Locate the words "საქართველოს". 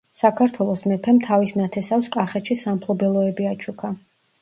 0.19-0.81